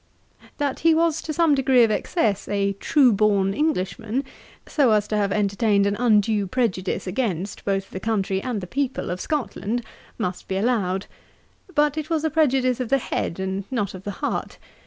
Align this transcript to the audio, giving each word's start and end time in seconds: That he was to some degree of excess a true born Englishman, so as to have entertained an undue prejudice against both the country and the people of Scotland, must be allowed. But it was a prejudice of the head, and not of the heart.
That 0.57 0.79
he 0.79 0.95
was 0.95 1.21
to 1.21 1.31
some 1.31 1.53
degree 1.53 1.83
of 1.83 1.91
excess 1.91 2.47
a 2.47 2.73
true 2.73 3.13
born 3.13 3.53
Englishman, 3.53 4.23
so 4.65 4.93
as 4.93 5.07
to 5.09 5.15
have 5.15 5.31
entertained 5.31 5.85
an 5.85 5.95
undue 5.95 6.47
prejudice 6.47 7.05
against 7.05 7.63
both 7.65 7.91
the 7.91 7.99
country 7.99 8.41
and 8.41 8.61
the 8.61 8.65
people 8.65 9.11
of 9.11 9.21
Scotland, 9.21 9.83
must 10.17 10.47
be 10.47 10.57
allowed. 10.57 11.05
But 11.75 11.99
it 11.99 12.09
was 12.09 12.23
a 12.23 12.31
prejudice 12.31 12.79
of 12.79 12.89
the 12.89 12.97
head, 12.97 13.39
and 13.39 13.63
not 13.69 13.93
of 13.93 14.01
the 14.03 14.09
heart. 14.25 14.57